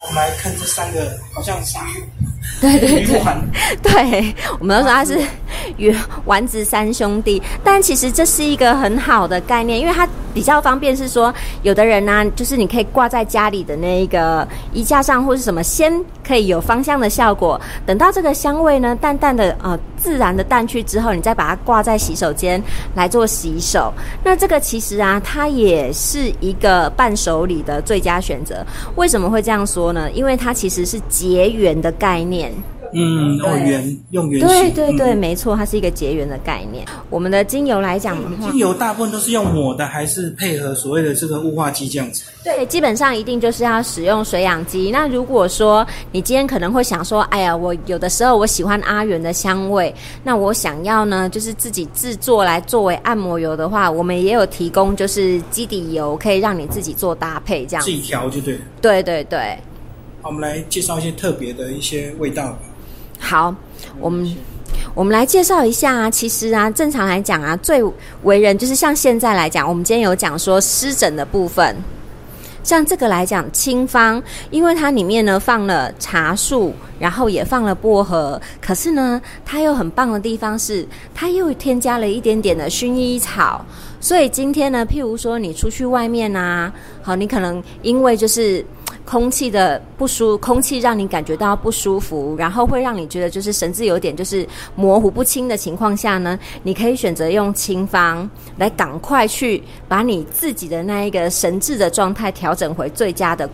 [0.02, 1.78] 我们来看这三个，好像是
[2.60, 3.22] 对对对，
[3.82, 5.18] 对，我们都说他是
[5.76, 15.92] 与丸子三兄弟，但其实这是一个很好的概念，因为它比较方便，是说有的人呢，就是你可以挂在家里的那一个衣架上，或是什么，先
[16.26, 22.62] 可以有芳香的效果，等到这个香味呢淡淡的呃自然的淡去之后，你再把它挂在洗手间
[22.94, 23.92] 来做洗手，
[24.24, 28.64] 那这个其实啊，它也是一个伴手礼的最佳选择。
[28.96, 29.92] 为什么会这样说？
[29.92, 32.50] 呢，因为它其实是结缘的概念。
[32.94, 36.86] 嗯，用圆用圆对对对，没错，它是一个结缘的概念。
[37.08, 42.22] 我们的精油来讲的话，精油大部分都是用抹的，还是配合所谓的这个雾化机这样子？
[42.44, 44.90] 对，基本上一定就是要使用水氧机。
[44.90, 58.58] 那如果说你今天可能会想说，哎呀，我有的时候我喜欢阿元的香味，那我想要呢，就是自己制作来作为按摩油的话，我们也有提供，就是基底油可以让你自己做搭配，这样自己调就对。
[58.82, 59.56] 对对对。
[60.20, 62.58] 好，我们来介绍一些特别的一些味道。
[63.24, 63.54] 好，
[64.00, 64.36] 我们
[64.94, 66.10] 我们来介绍一下啊。
[66.10, 67.80] 其实啊，正常来讲啊，最
[68.24, 71.76] 为人就是像现在来讲，我们今天有讲说湿疹的部分，
[72.64, 83.64] 像这个来讲清方，因为它里面呢放了茶树，然后也放了薄荷，可是呢，它又很棒的地方是，它又添加了一点点的薰衣草。
[83.98, 88.62] 所以今天呢，譬如说你出去外面啊，好，你可能因为就是。
[89.04, 103.48] 空气的不舒，空气让你感觉到不舒服，然后会让你觉得就是神志有点就是模糊不清的情况下呢，你可以选择用清方来赶快去把你自己的那一个神志的状态调整回最佳的。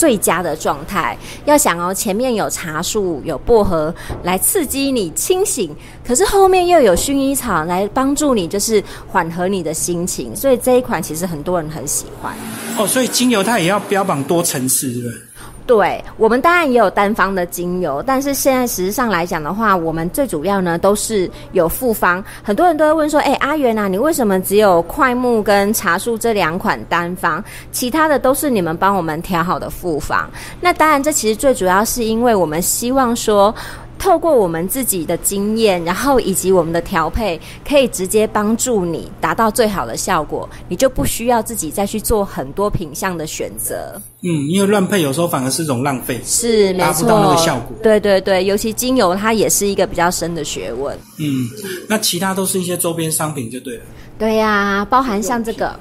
[0.00, 12.34] 最佳的状态，要想哦，前面有茶树、有薄荷来刺激你清醒，可是后面又有薰衣草来帮助你，就是缓和你的心情，所以这一款其实很多人很喜欢。
[12.78, 15.29] 哦，所以精油它也要标榜多层次，对不对？
[15.70, 22.22] 对我们当然也有单方的精油，但是现在实质上来讲的话，我们最主要呢都是有复方。
[22.42, 30.28] 很多人都会问说：“哎，阿元啊，你为什么只有快木跟茶树这两款单方，其他的都是你们帮我们调好的复方？”
[30.60, 33.54] 那当然，这其实最主要是因为我们希望说。
[34.00, 44.00] 透过我们自己的经验，然后以及我们的调配，可以直接帮助你达到最好的效果，你就不需要自己再去做很多品相的选择。
[44.22, 47.76] 嗯，因为乱配有时候反而是一种浪费，是达不到那个效果。
[47.82, 50.98] 对对对，尤其精油它也是一个比较深的学问。
[51.18, 51.46] 嗯，
[51.86, 53.82] 那其他都是一些周边商品就对了。
[54.18, 55.78] 对呀，包含像这个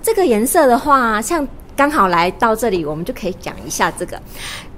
[0.00, 1.46] 这个颜色的话，像。
[1.74, 4.20] 刚好来到这里，我们就可以讲一下这个。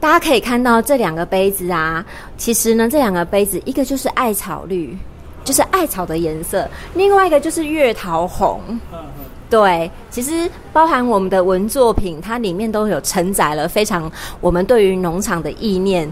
[0.01, 2.05] 大家可以看到这两个杯子啊，
[2.37, 4.97] 其实呢，这两个杯子一个就是艾草绿，
[5.45, 8.61] 就是艾草的颜色；另外一个就是月桃红。
[9.51, 16.11] 对，其实包含我们的文作品，它里面都有承载了非常我们对于农场的意念，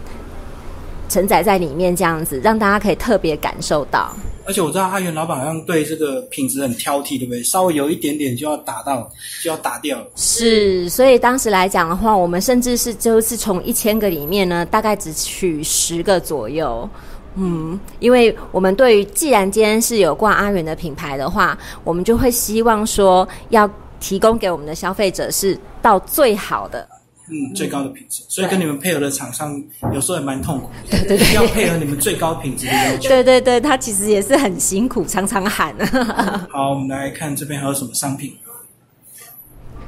[1.09, 4.15] 承载在里面，这样子让大家可以特别感受到。
[4.45, 7.43] 而且我知道阿元老板好像对这个品质很挑剔，对不对？
[7.43, 9.09] 稍微有一点点就要打到，
[9.43, 10.05] 就要打掉。
[10.17, 16.89] 是，所以当时来讲的话，我们甚至是就是从一千个里面呢，大概只取十个左右。
[17.37, 26.87] 嗯，因为我们对于既然今天是有挂阿元的品牌的话，我们就会希望说要提供给我们的消费者是到最好的。
[27.33, 29.59] 嗯，最高的品质，所以跟你们配合的厂商
[29.95, 33.09] 有时候也蛮痛苦，对对对，要配合你们最高品质的要求。
[33.09, 35.75] 对对对，他其实也是很辛苦，常常喊。
[36.53, 38.37] 好，我们来看这边还有什么商品。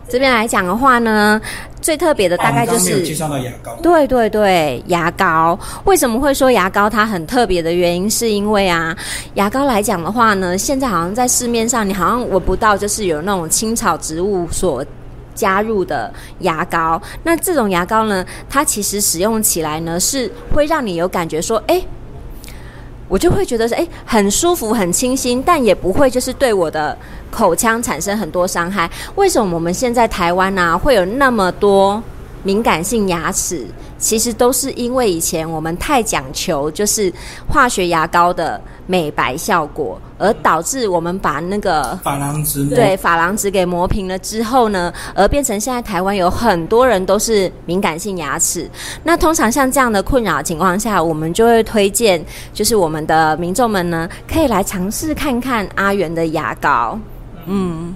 [0.09, 1.39] 这边来讲的话呢，
[1.83, 3.77] 最特别的大概就是介绍到牙膏。
[3.83, 8.97] 对对对，牙膏为什么会说牙膏它很特别的原因，是因为啊，
[9.35, 14.83] 牙膏来讲的话呢，现在好像在市面上你好像闻不到，就是有那种青草植物所。
[15.35, 21.83] 加入的牙膏，那这种牙膏呢，它其实使用起来呢，是会让你有感觉说，哎，
[23.09, 26.97] 我就会觉得是哎，很舒服、很清新，但也不会就是对我的
[27.31, 28.91] 口腔产生很多伤害。
[29.17, 32.03] 为什么我们现在台湾呢，会有那么多
[32.43, 33.67] 敏感性牙齿？
[34.05, 37.11] 其实都是因为以前我们太讲求就是
[37.49, 48.71] 化学牙膏的美白效果，而导致我们把那个珐琅质对珐琅质给磨平了之后呢，而变成现在台湾有很多人都是敏感性牙齿。
[49.03, 56.99] 那通常像这样的困扰情况下，我们就会推荐就是我们的民众们呢，可以来尝试看看阿元的牙膏，
[57.47, 57.95] 嗯。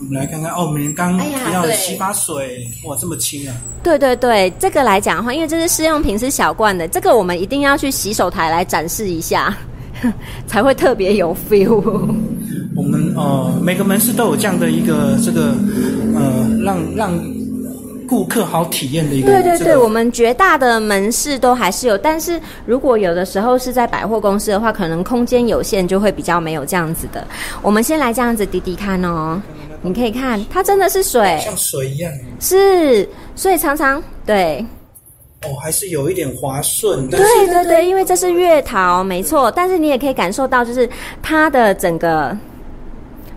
[0.00, 3.54] 我们来看看哦，我们刚提到的洗发水，哇，这么轻啊！
[3.82, 9.54] 对对对，这个来讲的话，因为这是试用品，是小罐的，这个我们一定要去洗手台来展示一下，
[10.48, 11.82] 才会特别有 feel。
[12.74, 15.54] 我们呃，每个门市都有这样的一个这个
[16.14, 17.12] 呃，让让
[18.08, 19.26] 顾客好体验的一个。
[19.26, 27.22] 对对对，我们绝大的门市都还是有，但是如果有的时候是在百货公司的话，可能空间有限，就会比较没有这样子的。
[27.60, 29.38] 我们先来这样子滴滴看哦。
[29.82, 32.12] 你可以看，它真的是水，像水一样。
[32.38, 34.64] 是，所以常常对。
[35.42, 37.08] 哦，还是有一点滑顺。
[37.08, 39.50] 对对对，因为这是月桃，没错。
[39.50, 40.86] 但是你也可以感受到，就是
[41.22, 42.36] 它的整个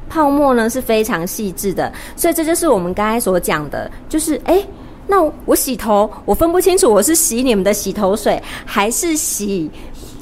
[0.10, 1.90] 泡沫呢是非常细致的。
[2.18, 4.62] 所以这就是我们刚才所讲的，就是哎，
[5.08, 9.72] 那我洗头，我分不清楚我是洗你们的洗头水还是洗。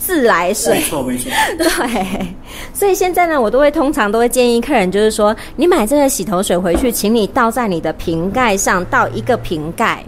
[0.03, 1.31] 自来水，没错没错。
[1.55, 2.27] 对，
[2.73, 10.03] 所以现在呢，我都会通常都会建议客人，就是说，你买这个洗头水回去，请你倒在你的瓶盖上，倒一个瓶盖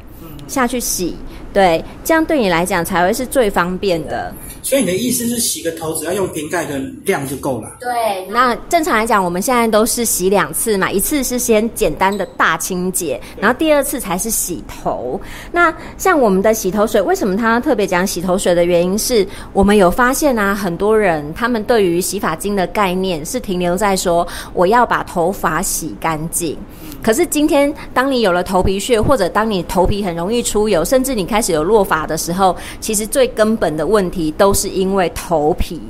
[0.47, 1.15] 下去洗，
[1.53, 4.33] 对，这样对你来讲才会是最方便的。
[4.63, 7.69] 所以你的意思是洗个头只要用瓶盖的量就够了？
[7.79, 15.19] 对，那正常来讲，我们现在都是洗两次嘛，一次是先简单的大清洁，然后第二次才是洗头。
[15.51, 26.57] 那像我们的洗头水，为什么它特别讲洗头水的原因是，我们有发现啊，很多人他们对于洗发精的概念是停留在说我要把头发洗干净。
[27.01, 35.81] 可是今天，当你有了头皮屑，或者当你头皮很容易出油，甚至你开始有落发的时候，其实最根本的问题都是因为头皮。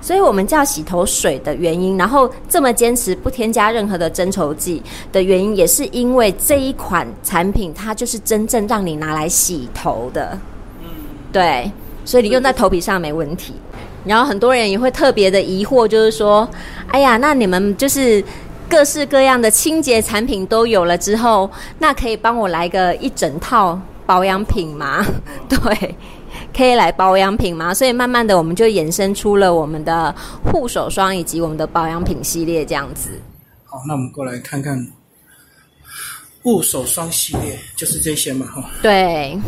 [0.00, 10.38] 所以我们叫洗头水的原因，然后这么坚持不添加任何的增稠剂的原因，也是因为这一款产品它就是真正让你拿来洗头的。
[10.82, 10.88] 嗯，
[11.32, 11.70] 对，
[12.04, 13.54] 所以你用在头皮上没问题。
[14.04, 16.48] 然后很多人也会特别的疑惑，就是说，
[16.88, 18.22] 哎呀，那你们就是。
[18.68, 25.04] 各式各样的清洁产品都有了之后，那可以帮我来个一整套保养品吗？
[25.46, 25.94] 对，
[26.54, 27.72] 可以来保养品吗？
[27.72, 33.10] 所以慢慢的我们就衍生出了我们的护手霜以及我们的保养品系列这样子。
[33.64, 34.86] 好，那我们过来看看
[36.42, 38.64] 护手霜系列，就是这些嘛，哈。
[38.82, 39.38] 对。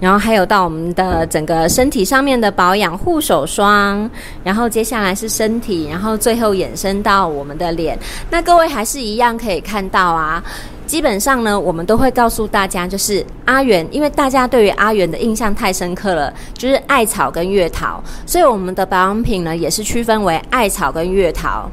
[0.00, 4.08] 然后还有到我们的整个身体上面的保养护手霜，
[4.44, 7.98] 然后接下来是身体，然后最后衍生到我们的脸。
[8.30, 10.40] 那各位还是一样可以看到啊，
[10.88, 21.70] 基本上呢，我们都会告诉大家，就是阿元，因为大家对于阿元的印象太深刻了，就是艾草跟月桃，所以我们的保养品呢也是区分为艾草跟月桃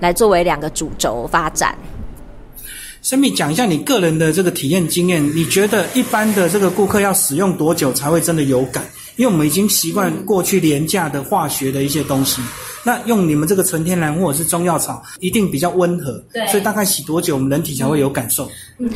[0.00, 1.76] 来作为两个主轴发展。
[3.02, 8.82] 生命讲一下你个人的这个体验经验，你觉得一般的这个顾客要使用多久才会真的有感？
[9.16, 12.40] 因为我们已经习惯过去廉价的化学的一些东西，
[12.84, 16.22] 那用你们这个纯天然或者是中药草，一定比较温和。
[16.32, 18.48] 对所以大概洗多久，我们人体才会有感受？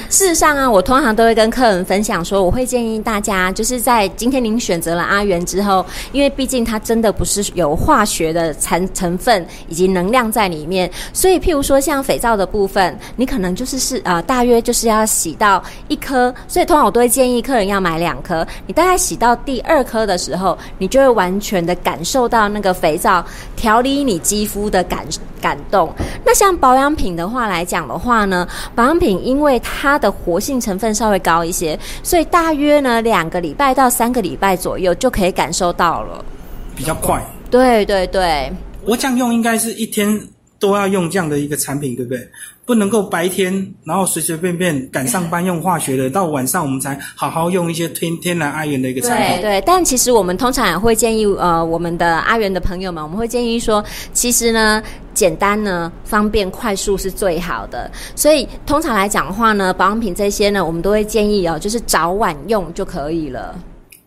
[0.09, 18.45] 事实上啊，我通常都会跟客人分享说，我会建议大家，就是在今天您选择了阿元之后，因为毕竟它真的不是有化学的成成分以及能量在里面，所以譬如说像肥皂的部分，你可能就是是呃大约就是要洗到一颗，所以通常我都会建议客人要买两颗。
[18.67, 23.25] 你大概洗到第二颗的时候，你就会完全的感受到那个肥皂
[23.55, 25.07] 调理你肌肤的感
[25.41, 25.95] 感动。
[26.25, 29.68] 那像保养品的话来讲的话呢，保养品因为它
[29.99, 36.25] 的活性成分稍微高一些，所以大约呢两个礼拜到三个礼拜左右就可以感受到了。
[36.77, 37.23] 比较快。
[37.51, 38.53] 对对对，
[38.85, 40.21] 我这样用应该是一天
[40.59, 42.29] 都要用这样的一个产品，对不对？
[42.67, 49.37] 不能够白天然后随随便便赶上班用化学的，到晚上我们才好好用一些天天然阿元的一个产品。
[49.37, 54.83] 对对，但其实我们通常也会建议呃我们的阿元的朋友们，我们会建议说，其实呢。
[55.19, 63.53] 简单呢，方便快速是最好的，所以通常来讲的话呢，保养品这些呢，我们都会建议哦，就是早晚用就可以了。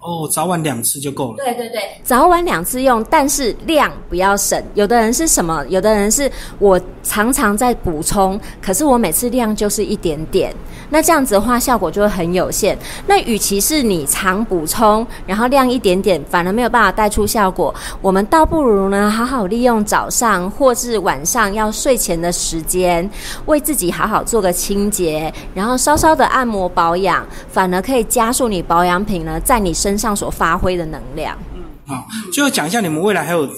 [0.02, 1.44] 哦，早晚两次就够了。
[1.44, 4.62] 对对对，早晚两次用，但是量不要省。
[4.74, 5.64] 有的人是什么？
[5.70, 10.52] 有的人是我常常在补充，可是我每次量就是一点点，
[10.90, 12.76] 那这样子的话效果就会很有限。
[13.06, 23.08] 那与其是你常补充，然后量一点点，反而没有办法带出效果，我们倒不如呢，好好利用早上或是晚上要睡前的时间，
[23.46, 31.38] 为自己好好做个清洁，然后稍稍的按摩保养，反而可以加速你保养品呢在你身上所发挥的能量。
[31.54, 33.50] 嗯好，最后讲一下你们未来还有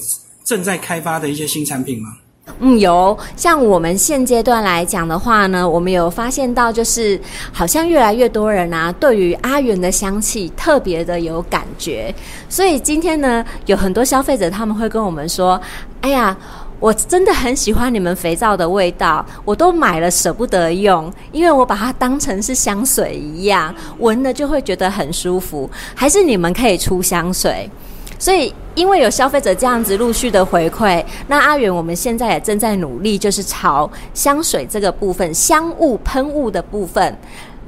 [0.44, 2.08] 正在开发的一些新产品吗？
[2.58, 3.16] 嗯，有。
[3.36, 7.20] 像我们现阶段来讲的话呢，我们有发现到，就是
[7.52, 12.14] 好像越来越多人啊，对于阿元的香气特别的有感觉。
[12.48, 15.60] 所以今天呢，有很多消费者他们会跟我们说
[16.02, 16.36] ：“哎呀。”
[16.80, 25.70] 我真的很喜欢你们肥皂的味道，我都买了舍不得用，因为我把它当成是香水一样，闻了就会觉得很舒服。
[25.94, 27.70] 还是你们可以出香水，
[28.18, 37.16] 所以因为有消费者这样子陆续的回馈，那阿远我们现在也正在努力，就是朝香水这个部分、香雾喷雾的部分。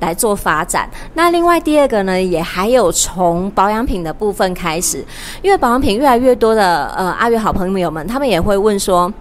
[0.01, 0.89] 来做发展。
[1.15, 5.05] 那另外第二个呢，也还有从保养品的部分开始，
[5.43, 9.13] 因为保养品越来越多的呃阿元好朋友们，他们也会问说。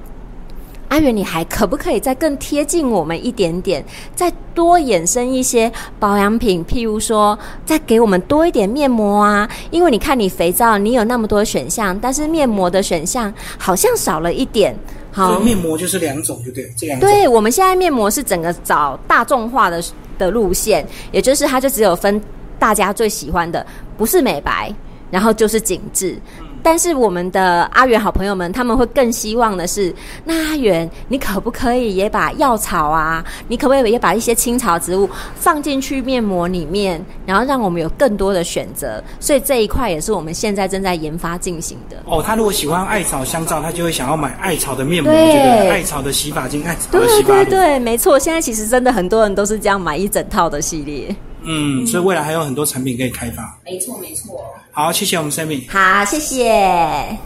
[0.88, 5.70] 阿元，你还可不可以再更贴近我们一点点，再多衍生一些
[6.00, 6.64] 保养品？
[6.64, 9.50] 譬如说，再给我们多一点面膜啊？
[9.72, 14.76] 因为你看，你肥皂你有那么多选项，但是面膜的选项好像少了一点。
[15.16, 16.70] 好，面膜就是两种，就对？
[16.76, 17.10] 这两种。
[17.10, 19.82] 对，我们现在面膜是整个找大众化的
[20.18, 22.22] 的路线，也就是它就只有分
[22.60, 24.70] 大家最喜欢的，不是美白，
[25.10, 26.20] 然后就是紧致。
[26.66, 29.94] 但是我们的阿元好朋友们，他们会更希望的是，
[30.24, 39.00] 那阿元，你可不可以也把药草啊，你可不可以也把一些青草植物放进去面膜里面，然后让我们有更多的选择？
[39.20, 41.98] 所以这一块也是我们现在正在研发进行的。
[42.06, 45.70] 哦，他如果喜欢艾草香皂，他就会想要买艾草的面膜，对不对？
[45.70, 48.18] 艾草的洗发精，艾草的洗发对对对，没错。
[48.18, 51.16] 现在其实真的很多人都是这样买一整套的系列。
[51.44, 53.56] 嗯，所以未来还有很多产品可以开发。
[53.64, 54.42] 没错，没错。
[54.76, 55.64] 好，谢谢我们 Sammy。
[55.72, 57.18] 好，谢谢。